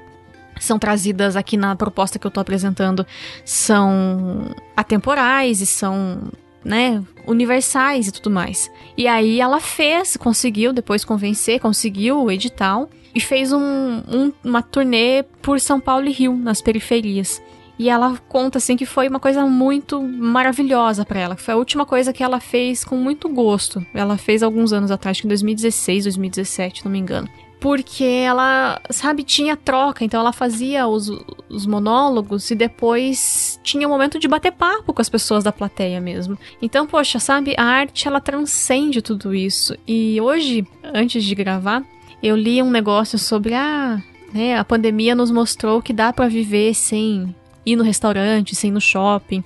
são 0.61 0.79
trazidas 0.79 1.37
aqui 1.37 1.57
na 1.57 1.75
proposta 1.75 2.19
que 2.19 2.27
eu 2.27 2.31
tô 2.31 2.41
apresentando 2.41 3.07
são 3.45 4.55
atemporais 4.77 5.61
e 5.61 5.67
são 5.67 6.31
né, 6.65 7.03
universais 7.27 8.09
e 8.09 8.13
tudo 8.13 8.31
mais. 8.31 8.71
E 8.97 9.07
aí 9.07 9.41
ela 9.41 9.61
fez, 9.61 10.17
conseguiu 10.17 10.73
depois 10.73 11.05
convencer, 11.05 11.61
conseguiu 11.61 12.23
o 12.23 12.31
edital 12.31 12.89
e 13.15 13.21
fez 13.21 13.53
um, 13.53 13.61
um, 13.61 14.33
uma 14.43 14.63
turnê 14.63 15.23
por 15.41 15.61
São 15.61 15.81
Paulo 15.81 16.07
e 16.07 16.13
Rio, 16.13 16.37
nas 16.37 16.61
periferias. 16.61 17.41
E 17.79 17.89
ela 17.89 18.17
conta 18.29 18.59
assim 18.59 18.77
que 18.77 18.87
foi 18.87 19.09
uma 19.09 19.19
coisa 19.19 19.45
muito 19.47 20.01
maravilhosa 20.01 21.05
para 21.05 21.21
ela. 21.21 21.37
Foi 21.37 21.55
a 21.55 21.57
última 21.57 21.85
coisa 21.85 22.13
que 22.13 22.23
ela 22.23 22.39
fez 22.39 22.85
com 22.85 22.97
muito 22.97 23.29
gosto. 23.29 23.85
Ela 23.93 24.17
fez 24.17 24.43
alguns 24.43 24.73
anos 24.73 24.91
atrás, 24.91 25.21
em 25.25 25.29
2016, 25.29 26.05
2017, 26.05 26.85
não 26.85 26.93
me 26.93 26.99
engano. 26.99 27.29
Porque 27.59 28.05
ela, 28.05 28.81
sabe, 28.91 29.23
tinha 29.23 29.57
troca, 29.57 30.05
então 30.05 30.21
ela 30.21 30.33
fazia 30.33 30.87
os, 30.87 31.09
os 31.49 31.65
monólogos 31.67 32.51
e 32.51 32.55
depois 32.55 33.59
tinha 33.63 33.89
o 33.89 33.91
um 33.91 33.93
momento 33.93 34.19
de 34.19 34.29
bater 34.29 34.53
papo 34.53 34.93
com 34.93 35.01
as 35.01 35.09
pessoas 35.09 35.43
da 35.43 35.51
plateia 35.51 35.99
mesmo. 35.99 36.39
Então, 36.61 36.87
poxa, 36.87 37.19
sabe, 37.19 37.55
a 37.57 37.65
arte 37.65 38.07
ela 38.07 38.21
transcende 38.21 39.01
tudo 39.01 39.35
isso. 39.35 39.75
E 39.89 40.21
hoje, 40.21 40.67
antes 40.83 41.25
de 41.25 41.35
gravar, 41.35 41.83
eu 42.25 42.35
li 42.35 42.63
um 42.63 42.71
negócio 42.71 43.19
sobre 43.19 43.53
a, 43.53 44.03
né, 44.33 44.57
a 44.57 44.65
pandemia 44.65 45.15
nos 45.15 45.31
mostrou 45.31 45.83
que 45.83 45.93
dá 45.93 46.11
para 46.11 46.27
viver 46.27 46.73
sem 46.75 47.37
ir 47.67 47.77
no 47.77 47.85
restaurante, 47.85 48.55
sem 48.55 48.71
ir 48.71 48.73
no 48.73 48.81
shopping, 48.81 49.45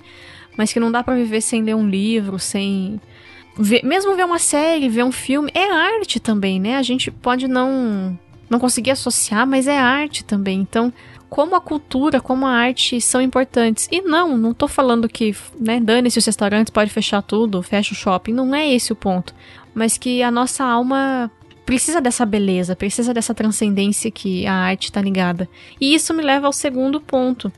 mas 0.57 0.71
que 0.71 0.79
não 0.79 0.89
dá 0.89 1.03
para 1.03 1.15
viver 1.15 1.41
sem 1.41 1.61
ler 1.61 1.75
um 1.75 1.89
livro, 1.89 2.39
sem 2.39 3.01
ver, 3.57 3.83
mesmo 3.83 4.15
ver 4.15 4.23
uma 4.23 4.39
série, 4.39 4.87
ver 4.87 5.03
um 5.03 5.11
filme, 5.11 5.51
é 5.53 5.69
arte 5.69 6.21
também, 6.21 6.57
né? 6.57 6.77
A 6.77 6.81
gente 6.81 7.11
pode 7.11 7.49
não 7.49 8.17
não 8.49 8.59
conseguir 8.59 8.91
associar, 8.91 9.45
mas 9.45 9.67
é 9.67 9.77
arte 9.77 10.23
também. 10.23 10.61
Então, 10.61 10.91
como 11.29 11.55
a 11.55 11.61
cultura, 11.61 12.19
como 12.19 12.47
a 12.47 12.51
arte 12.51 12.99
são 12.99 13.21
importantes. 13.21 13.87
E 13.91 14.01
não, 14.01 14.35
não 14.37 14.55
tô 14.55 14.67
falando 14.67 15.07
que, 15.07 15.35
né, 15.59 15.79
dane-se 15.79 16.17
os 16.17 16.25
restaurantes, 16.25 16.71
pode 16.71 16.89
fechar 16.89 17.21
tudo, 17.21 17.61
fecha 17.61 17.93
o 17.93 17.95
shopping. 17.95 18.33
Não 18.33 18.55
é 18.55 18.67
esse 18.67 18.91
o 18.91 18.95
ponto. 18.95 19.35
Mas 19.71 19.99
que 19.99 20.23
a 20.23 20.31
nossa 20.31 20.63
alma 20.63 21.29
precisa 21.69 22.01
dessa 22.01 22.25
beleza, 22.25 22.75
precisa 22.75 23.13
dessa 23.13 23.31
transcendência 23.31 24.09
que 24.09 24.43
a 24.47 24.53
arte 24.53 24.85
está 24.85 24.99
ligada. 24.99 25.47
E 25.79 25.93
isso 25.93 26.15
me 26.15 26.23
leva 26.23 26.47
ao 26.47 26.51
segundo 26.51 26.99
ponto 26.99 27.53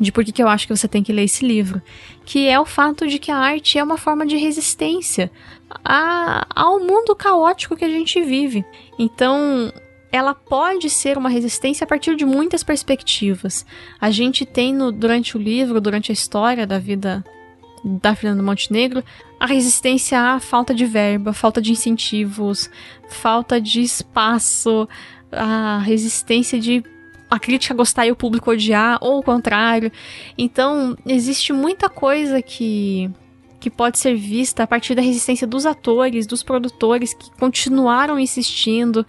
de 0.00 0.10
por 0.10 0.24
que 0.24 0.42
eu 0.42 0.48
acho 0.48 0.66
que 0.66 0.76
você 0.76 0.88
tem 0.88 1.00
que 1.00 1.12
ler 1.12 1.22
esse 1.22 1.46
livro, 1.46 1.80
que 2.24 2.48
é 2.48 2.58
o 2.58 2.66
fato 2.66 3.06
de 3.06 3.20
que 3.20 3.30
a 3.30 3.36
arte 3.36 3.78
é 3.78 3.84
uma 3.84 3.96
forma 3.96 4.26
de 4.26 4.36
resistência 4.36 5.30
a, 5.84 6.44
ao 6.52 6.80
mundo 6.80 7.14
caótico 7.14 7.76
que 7.76 7.84
a 7.84 7.88
gente 7.88 8.20
vive. 8.20 8.64
Então, 8.98 9.72
ela 10.10 10.34
pode 10.34 10.90
ser 10.90 11.16
uma 11.16 11.28
resistência 11.28 11.84
a 11.84 11.86
partir 11.86 12.16
de 12.16 12.24
muitas 12.24 12.64
perspectivas. 12.64 13.64
A 14.00 14.10
gente 14.10 14.44
tem 14.44 14.74
no, 14.74 14.90
durante 14.90 15.36
o 15.36 15.40
livro, 15.40 15.80
durante 15.80 16.10
a 16.10 16.12
história 16.12 16.66
da 16.66 16.80
vida 16.80 17.24
da 17.84 18.14
Fernanda 18.14 18.42
Montenegro, 18.42 19.02
a 19.38 19.46
resistência 19.46 20.20
à 20.20 20.40
falta 20.40 20.74
de 20.74 20.84
verba, 20.84 21.32
falta 21.32 21.60
de 21.60 21.72
incentivos, 21.72 22.70
falta 23.08 23.60
de 23.60 23.80
espaço, 23.80 24.88
a 25.30 25.78
resistência 25.78 26.60
de 26.60 26.84
a 27.30 27.38
crítica 27.38 27.74
gostar 27.74 28.06
e 28.06 28.12
o 28.12 28.16
público 28.16 28.50
odiar, 28.50 28.98
ou 29.00 29.18
o 29.18 29.22
contrário. 29.22 29.90
Então, 30.36 30.96
existe 31.06 31.52
muita 31.52 31.88
coisa 31.88 32.42
que 32.42 33.10
que 33.58 33.70
pode 33.70 33.96
ser 33.96 34.16
vista 34.16 34.64
a 34.64 34.66
partir 34.66 34.92
da 34.96 35.00
resistência 35.00 35.46
dos 35.46 35.66
atores, 35.66 36.26
dos 36.26 36.42
produtores 36.42 37.14
que 37.14 37.30
continuaram 37.38 38.18
insistindo 38.18 39.06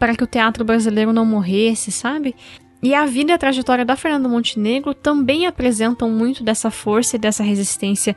para 0.00 0.16
que 0.16 0.24
o 0.24 0.26
teatro 0.26 0.64
brasileiro 0.64 1.12
não 1.12 1.24
morresse, 1.24 1.92
sabe? 1.92 2.34
E 2.82 2.94
a 2.94 3.06
vida 3.06 3.32
e 3.32 3.34
a 3.34 3.38
trajetória 3.38 3.84
da 3.84 3.96
Fernanda 3.96 4.28
Montenegro 4.28 4.94
também 4.94 5.46
apresentam 5.46 6.10
muito 6.10 6.44
dessa 6.44 6.70
força 6.70 7.16
e 7.16 7.18
dessa 7.18 7.42
resistência 7.42 8.16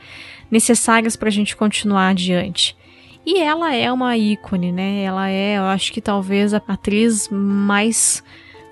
necessárias 0.52 1.16
para 1.16 1.30
a 1.30 1.32
gente 1.32 1.56
continuar 1.56 2.10
adiante. 2.10 2.78
E 3.26 3.40
ela 3.40 3.74
é 3.74 3.92
uma 3.92 4.18
ícone, 4.18 4.72
né? 4.72 5.04
Ela 5.04 5.30
é, 5.30 5.58
eu 5.58 5.64
acho 5.64 5.92
que 5.92 6.02
talvez 6.02 6.54
a 6.54 6.62
atriz 6.68 7.28
mais 7.30 8.24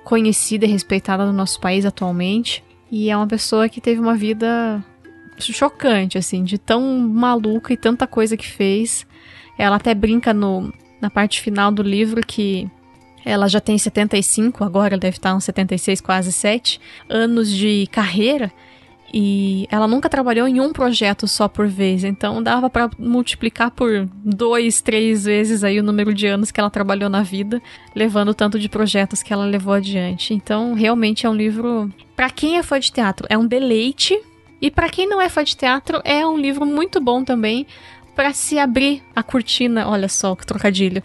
conhecida 0.04 0.66
e 0.66 0.70
respeitada 0.70 1.26
no 1.26 1.34
nosso 1.34 1.60
país 1.60 1.86
atualmente. 1.86 2.64
E 2.92 3.10
é 3.10 3.18
uma 3.18 3.28
pessoa 3.28 3.70
que 3.70 3.82
teve 3.82 4.00
uma 4.00 4.16
vida 4.16 4.84
chocante, 5.40 6.18
assim, 6.18 6.44
de 6.44 6.58
tão 6.58 6.98
maluca 6.98 7.74
e 7.74 7.78
tanta 7.78 8.06
coisa 8.06 8.36
que 8.36 8.48
fez. 8.48 9.06
Ela 9.58 9.76
até 9.76 9.94
brinca 9.94 10.34
no, 10.34 10.74
na 11.02 11.10
parte 11.10 11.42
final 11.42 11.72
do 11.72 11.84
livro 11.84 12.22
que 12.26 12.70
ela 13.26 13.48
já 13.48 13.60
tem 13.60 13.78
75, 13.78 14.64
agora 14.64 14.98
deve 14.98 15.18
estar 15.18 15.36
uns 15.36 15.44
76, 15.44 16.02
quase 16.02 16.32
7 16.32 16.80
anos 17.10 17.52
de 17.52 17.88
carreira. 17.92 18.52
E 19.14 19.68
ela 19.72 19.88
nunca 19.88 20.08
trabalhou 20.08 20.48
em 20.48 20.60
um 20.60 20.72
projeto 20.72 21.28
só 21.28 21.48
por 21.48 21.68
vez, 21.68 22.04
então 22.04 22.44
dava 22.44 22.70
para 22.70 22.90
multiplicar 22.98 23.72
por 23.72 24.08
dois, 24.24 24.82
três 24.82 25.26
vezes 25.26 25.64
aí 25.64 25.80
o 25.80 25.84
número 25.84 26.14
de 26.14 26.28
anos 26.28 26.52
que 26.52 26.60
ela 26.60 26.70
trabalhou 26.70 27.10
na 27.10 27.24
vida, 27.24 27.62
levando 27.96 28.34
tanto 28.36 28.60
de 28.60 28.70
projetos 28.70 29.24
que 29.24 29.34
ela 29.34 29.46
levou 29.46 29.74
adiante. 29.74 30.34
Então, 30.34 30.74
realmente 30.74 31.26
é 31.26 31.30
um 31.30 31.36
livro 31.36 31.92
para 32.16 32.30
quem 32.30 32.58
é 32.58 32.64
fã 32.64 32.80
de 32.80 32.92
teatro, 32.92 33.26
é 33.30 33.38
um 33.38 33.48
deleite, 33.48 34.20
e 34.62 34.70
para 34.70 34.90
quem 34.90 35.08
não 35.08 35.22
é 35.22 35.28
fã 35.28 35.44
de 35.44 35.56
teatro, 35.56 36.02
é 36.04 36.26
um 36.28 36.38
livro 36.38 36.66
muito 36.66 37.02
bom 37.02 37.24
também 37.24 37.66
para 38.16 38.34
se 38.34 38.60
abrir 38.60 39.02
a 39.16 39.24
cortina, 39.24 39.88
olha 39.88 40.10
só 40.10 40.36
que 40.36 40.46
trocadilho, 40.46 41.02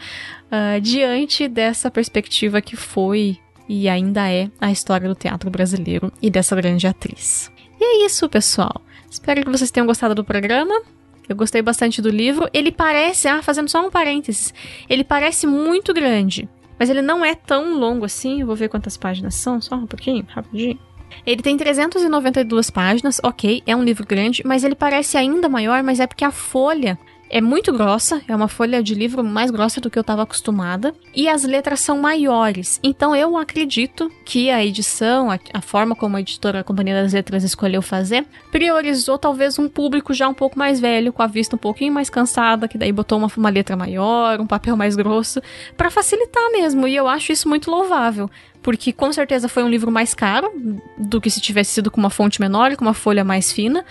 uh, 0.54 0.80
diante 0.80 1.48
dessa 1.48 1.90
perspectiva 1.90 2.60
que 2.60 2.76
foi 2.76 3.38
e 3.68 3.88
ainda 3.88 4.30
é 4.30 4.50
a 4.60 4.70
história 4.70 5.08
do 5.08 5.14
teatro 5.14 5.50
brasileiro 5.50 6.12
e 6.20 6.30
dessa 6.30 6.54
grande 6.54 6.86
atriz. 6.86 7.50
E 7.80 7.84
é 7.84 8.06
isso, 8.06 8.28
pessoal. 8.28 8.80
Espero 9.10 9.42
que 9.42 9.50
vocês 9.50 9.70
tenham 9.70 9.86
gostado 9.86 10.14
do 10.14 10.24
programa. 10.24 10.82
Eu 11.28 11.34
gostei 11.34 11.62
bastante 11.62 12.02
do 12.02 12.10
livro. 12.10 12.48
Ele 12.52 12.70
parece, 12.70 13.28
ah, 13.28 13.42
fazendo 13.42 13.70
só 13.70 13.84
um 13.86 13.90
parênteses, 13.90 14.52
ele 14.88 15.02
parece 15.02 15.46
muito 15.46 15.94
grande, 15.94 16.48
mas 16.78 16.90
ele 16.90 17.00
não 17.00 17.24
é 17.24 17.34
tão 17.34 17.78
longo 17.78 18.04
assim. 18.04 18.40
Eu 18.40 18.46
vou 18.46 18.56
ver 18.56 18.68
quantas 18.68 18.96
páginas 18.96 19.34
são, 19.34 19.60
só 19.60 19.76
um 19.76 19.86
pouquinho, 19.86 20.26
rapidinho. 20.28 20.78
Ele 21.24 21.40
tem 21.42 21.56
392 21.56 22.70
páginas, 22.70 23.20
ok, 23.22 23.62
é 23.66 23.74
um 23.74 23.84
livro 23.84 24.06
grande, 24.06 24.42
mas 24.44 24.64
ele 24.64 24.74
parece 24.74 25.16
ainda 25.16 25.48
maior, 25.48 25.82
mas 25.82 26.00
é 26.00 26.06
porque 26.06 26.24
a 26.24 26.32
folha 26.32 26.98
é 27.34 27.40
muito 27.40 27.72
grossa, 27.72 28.22
é 28.28 28.36
uma 28.36 28.46
folha 28.46 28.80
de 28.80 28.94
livro 28.94 29.24
mais 29.24 29.50
grossa 29.50 29.80
do 29.80 29.90
que 29.90 29.98
eu 29.98 30.02
estava 30.02 30.22
acostumada, 30.22 30.94
e 31.12 31.28
as 31.28 31.42
letras 31.42 31.80
são 31.80 31.98
maiores. 31.98 32.78
Então 32.80 33.14
eu 33.16 33.36
acredito 33.36 34.08
que 34.24 34.50
a 34.50 34.64
edição, 34.64 35.32
a, 35.32 35.38
a, 35.52 35.60
forma 35.60 35.96
como 35.96 36.16
a 36.16 36.20
editora 36.20 36.60
a 36.60 36.64
Companhia 36.64 37.02
das 37.02 37.12
Letras 37.12 37.42
escolheu 37.42 37.82
fazer, 37.82 38.24
priorizou 38.52 39.18
talvez 39.18 39.58
um 39.58 39.68
público 39.68 40.14
já 40.14 40.28
um 40.28 40.32
pouco 40.32 40.56
mais 40.56 40.78
velho, 40.78 41.12
com 41.12 41.24
a 41.24 41.26
vista 41.26 41.56
um 41.56 41.58
pouquinho 41.58 41.92
mais 41.92 42.08
cansada, 42.08 42.68
que 42.68 42.78
daí 42.78 42.92
botou 42.92 43.18
uma, 43.18 43.28
uma 43.36 43.50
letra 43.50 43.74
maior, 43.74 44.40
um 44.40 44.46
papel 44.46 44.76
mais 44.76 44.94
grosso, 44.94 45.42
para 45.76 45.90
facilitar 45.90 46.52
mesmo, 46.52 46.86
e 46.86 46.94
eu 46.94 47.08
acho 47.08 47.32
isso 47.32 47.48
muito 47.48 47.68
louvável 47.68 48.30
porque 48.62 48.94
com 48.94 49.12
certeza 49.12 49.46
foi 49.46 49.62
um 49.62 49.68
livro 49.68 49.90
mais 49.90 50.14
caro 50.14 50.50
do 50.96 51.20
que 51.20 51.28
se 51.28 51.38
tivesse 51.38 51.72
sido 51.72 51.90
com 51.90 52.00
uma 52.00 52.08
fonte 52.08 52.40
menor, 52.40 52.74
com 52.76 52.84
uma 52.84 52.94
folha 52.94 53.22
mais 53.22 53.52
fina. 53.52 53.84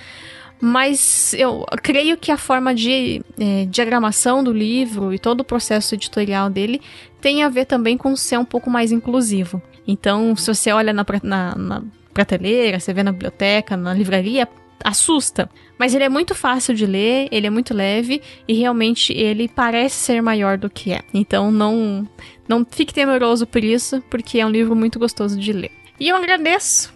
Mas 0.62 1.33
eu 1.33 1.65
creio 1.81 2.17
que 2.17 2.31
a 2.31 2.38
forma 2.38 2.74
de 2.74 3.22
é, 3.38 3.65
diagramação 3.65 4.43
do 4.43 4.53
livro 4.53 5.13
e 5.13 5.19
todo 5.19 5.41
o 5.41 5.43
processo 5.43 5.93
editorial 5.95 6.50
dele 6.50 6.81
tem 7.19 7.43
a 7.43 7.50
ver 7.50 7.65
também 7.65 7.98
com 7.98 8.15
ser 8.15 8.38
um 8.38 8.45
pouco 8.45 8.69
mais 8.69 8.91
inclusivo. 8.91 9.62
Então, 9.88 10.36
se 10.36 10.48
você 10.48 10.72
olha 10.72 10.93
na, 10.93 11.05
na, 11.22 11.55
na 11.55 11.83
prateleira, 12.13 12.79
você 12.79 12.93
vê 12.93 13.03
na 13.03 13.12
biblioteca, 13.12 13.75
na 13.75 13.93
livraria, 13.93 14.48
assusta. 14.83 15.50
Mas 15.77 15.93
ele 15.93 16.03
é 16.03 16.10
muito 16.10 16.36
fácil 16.36 16.74
de 16.74 16.86
ler, 16.86 17.27
ele 17.31 17.48
é 17.48 17.50
muito 17.50 17.74
leve 17.74 18.22
e 18.48 18.53
realmente 18.53 19.13
ele 19.13 19.48
parece 19.48 19.95
ser 19.95 20.22
maior 20.22 20.57
do 20.57 20.69
que 20.69 20.93
é. 20.93 21.01
Então 21.13 21.51
não 21.51 22.07
não 22.48 22.65
fique 22.69 22.93
temeroso 22.93 23.48
por 23.48 23.63
isso, 23.63 24.01
porque 24.10 24.39
é 24.39 24.45
um 24.45 24.51
livro 24.51 24.75
muito 24.75 25.00
gostoso 25.00 25.39
de 25.39 25.51
ler. 25.53 25.72
E 26.00 26.10
eu 26.10 26.15
agradeço 26.15 26.92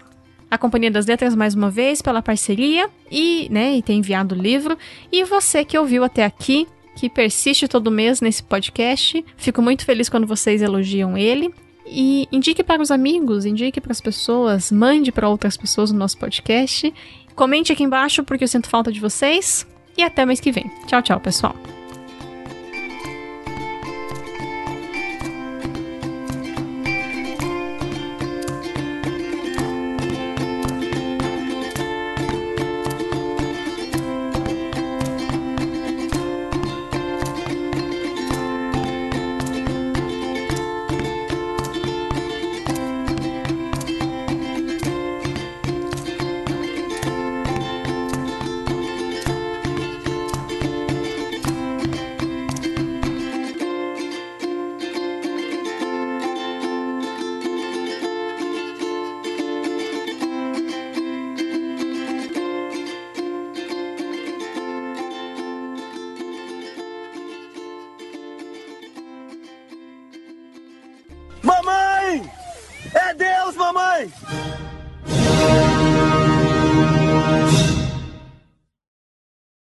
a 0.50 0.58
Companhia 0.58 0.92
das 0.92 1.06
Letras 1.06 1.36
mais 1.36 1.54
uma 1.54 1.70
vez 1.70 2.02
pela 2.02 2.22
parceria 2.22 2.90
e, 3.12 3.48
né, 3.52 3.76
e 3.76 3.82
ter 3.82 3.94
enviado 3.94 4.34
o 4.34 4.38
livro. 4.38 4.78
E 5.12 5.24
você 5.24 5.64
que 5.66 5.78
ouviu 5.78 6.04
até 6.04 6.24
aqui, 6.24 6.68
que 6.96 7.10
persiste 7.10 7.68
todo 7.68 7.92
mês 7.92 8.22
nesse 8.22 8.42
podcast, 8.42 9.24
fico 9.36 9.62
muito 9.62 9.86
feliz 9.86 10.10
quando 10.10 10.26
vocês 10.26 10.62
elogiam 10.62 11.18
ele. 11.18 11.54
E 11.86 12.28
indique 12.32 12.64
para 12.64 12.82
os 12.82 12.92
amigos, 12.92 13.46
indique 13.46 13.80
para 13.80 13.92
as 13.92 14.02
pessoas, 14.02 14.72
mande 14.72 15.12
para 15.12 15.30
outras 15.30 15.56
pessoas 15.56 15.92
o 15.92 15.96
nosso 15.96 16.18
podcast. 16.18 16.94
Comente 17.34 17.72
aqui 17.72 17.84
embaixo 17.84 18.24
porque 18.24 18.44
eu 18.44 18.48
sinto 18.48 18.68
falta 18.68 18.92
de 18.92 19.00
vocês. 19.00 19.66
E 19.98 20.04
até 20.04 20.26
mês 20.26 20.40
que 20.40 20.52
vem. 20.52 20.70
Tchau, 20.86 21.02
tchau, 21.02 21.20
pessoal. 21.20 21.77